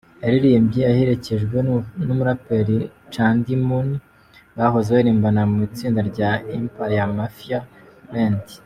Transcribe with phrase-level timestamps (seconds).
[0.23, 1.57] Yaririmbye aherekejwe
[2.05, 2.77] n’umuraperi
[3.13, 3.87] Candy Moon
[4.57, 7.59] bahoze baririmbana mu itsinda rya Emperial Mafia
[8.13, 8.43] Land.